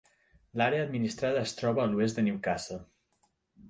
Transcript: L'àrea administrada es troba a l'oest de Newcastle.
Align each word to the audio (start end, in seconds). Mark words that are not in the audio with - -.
L'àrea 0.61 0.85
administrada 0.85 1.43
es 1.49 1.55
troba 1.61 1.87
a 1.87 1.87
l'oest 1.93 2.21
de 2.21 2.27
Newcastle. 2.31 2.85